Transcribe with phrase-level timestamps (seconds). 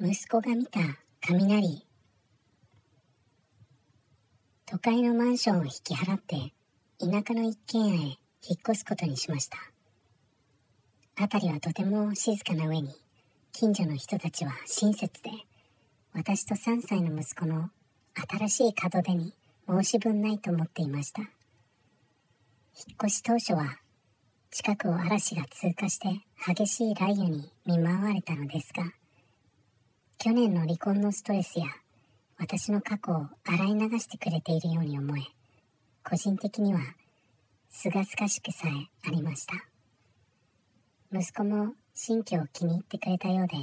[0.00, 0.78] 息子が見た
[1.26, 1.84] 雷。
[4.64, 6.52] 都会のマンションを引き払って
[7.00, 8.16] 田舎の一軒家へ引っ
[8.60, 9.58] 越すことにしました。
[11.18, 12.94] 辺りはとても静かな上に
[13.50, 15.30] 近所の人たちは親切で
[16.14, 17.70] 私と3歳の息子の
[18.14, 19.34] 新しい門出に
[19.68, 21.22] 申し分ないと思っていました。
[21.22, 21.30] 引っ
[23.02, 23.80] 越し当初は
[24.52, 28.92] 近くを嵐が通過して激しい雷雨に見舞われたのですが
[30.20, 31.66] 去年の離婚のストレスや
[32.38, 35.20] 私の過去を洗い流してくれているように思え
[36.02, 36.80] 個人的には
[37.70, 39.54] すがすがしくさえありました。
[41.12, 43.54] 息子も新居を気に入ってくれたようで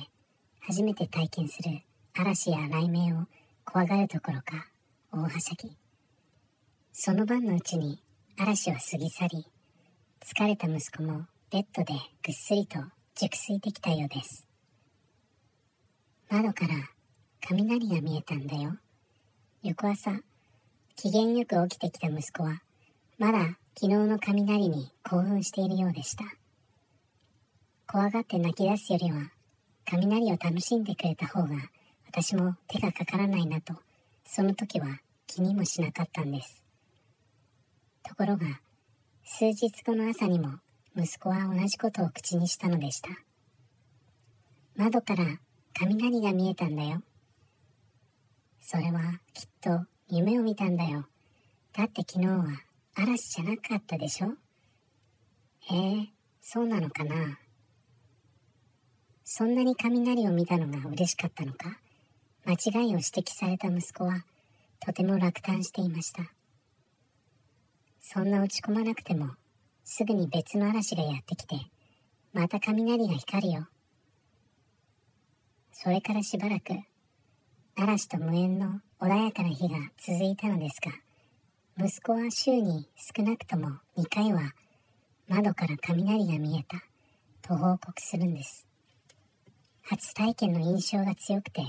[0.62, 1.82] 初めて体験する
[2.14, 3.26] 嵐や雷鳴を
[3.66, 4.66] 怖がるどころか
[5.12, 5.76] 大はしゃぎ。
[6.94, 8.02] その晩のうちに
[8.40, 9.46] 嵐は過ぎ去り
[10.22, 12.80] 疲れた息子もベッドでぐっすりと
[13.14, 14.45] 熟睡できたようです。
[16.30, 16.74] 窓から
[17.48, 18.78] 雷が見えたんだよ。
[19.62, 20.12] 翌朝
[20.96, 22.62] 機嫌よく起きてきた息子は
[23.20, 26.26] まだ昨日の雷に興奮しているようでした。
[27.88, 29.32] 怖がって泣き出すよりは
[29.88, 31.56] 雷を楽しんでくれた方が
[32.08, 33.76] 私も手がかからないなと
[34.26, 34.88] その時は
[35.28, 36.64] 気にもしなかったんです。
[38.02, 38.48] ところが
[39.24, 40.60] 数日後の朝にも
[40.98, 43.10] 息子は同じことを口にしたのでした。
[44.76, 45.26] 窓から
[45.78, 47.02] 雷が見えたんだよ。
[48.62, 51.06] それはきっと夢を見たんだよ。
[51.74, 52.46] だって昨日は
[52.96, 54.30] 嵐じゃなかったでしょ？
[55.60, 56.08] へえー、
[56.42, 57.38] そうなのかな？
[59.26, 61.78] そんなに雷を見たのが嬉しかったのか？
[62.46, 64.24] 間違いを指摘された息子は
[64.80, 66.24] とても落胆していました。
[68.00, 69.32] そんな落ち込まなくても
[69.84, 71.56] すぐに別の嵐がやってきて
[72.34, 73.68] また雷が光るよ
[75.78, 76.72] それからしばらく
[77.76, 84.54] 嵐と無縁の穏やかな日が続いたのですが息子は週に少なくとも2回は
[85.28, 86.78] 窓から雷が見えた
[87.42, 88.66] と報告するんです。
[89.84, 91.62] 初体験の印象が強くて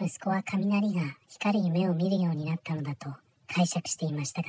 [0.00, 3.10] 息子は雷が光る夢を見るようになったのだと
[3.46, 4.48] 解釈していましたが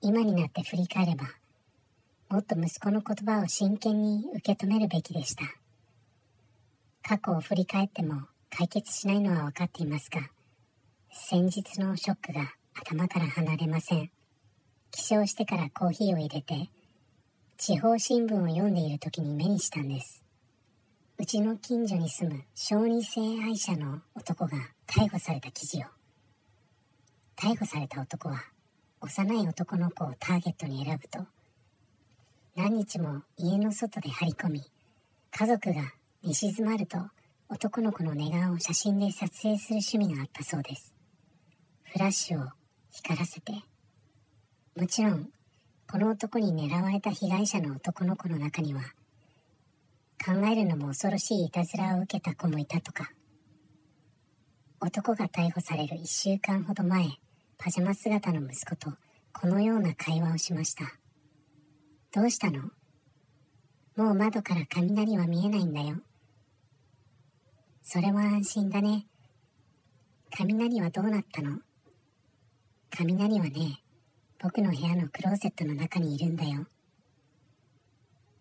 [0.00, 1.26] 今になって振り返れば
[2.30, 5.42] もっと息子の言葉を真剣に受け止めるべきでした。
[7.06, 10.22] 過去を振り返っても解決しないのは分かっていますが
[11.12, 14.10] 先日のショックが頭から離れません。
[14.90, 16.70] 起床してからコーヒーを入れて
[17.56, 20.24] 地方新聞を読んでいる時に目にしたんです。
[21.18, 24.52] うちの近所に住む小児性愛者の男が
[24.86, 25.82] 逮捕された記事を。
[27.36, 28.42] 逮捕された男は
[29.00, 31.26] 幼い男の子をターゲットに選ぶと
[32.56, 34.62] 何日も家の外で張り込み
[35.30, 35.92] 家族が
[36.26, 36.96] 寝静まると
[37.50, 40.94] 男の子の寝顔を写真で撮影する趣味があったそうです
[41.92, 42.48] フラッシュを
[42.90, 43.52] 光らせて
[44.74, 45.28] もちろん
[45.90, 48.80] この男に狙われた被害者の男の子の中には
[50.24, 53.10] 考えるのも恐ろしいいたずらを受けた子もいたとか
[54.80, 57.06] 男が逮捕される1週間ほど前
[57.58, 58.92] パジャマ姿の息子と
[59.32, 60.84] このような会話をしました。
[62.14, 62.62] どうしたの？
[63.96, 65.96] もう窓から雷は見えないんだよ。
[67.86, 69.04] それは安心だね。
[70.34, 71.58] 雷はどうなったの？
[72.90, 73.82] 雷はね、
[74.42, 76.66] 僕の部屋のクローゼットの中にいるんだよ。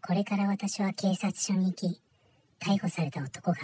[0.02, 2.02] これから私は警察署に行き、
[2.60, 3.58] 逮捕された男が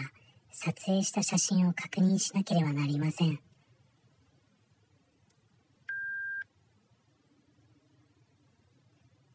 [0.52, 3.40] 撮影した写真を確認しなければなりません。